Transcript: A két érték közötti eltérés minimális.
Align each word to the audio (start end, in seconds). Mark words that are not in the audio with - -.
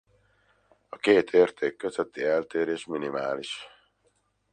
A 0.89 0.97
két 0.97 1.29
érték 1.33 1.75
közötti 1.77 2.23
eltérés 2.23 2.85
minimális. 2.85 3.67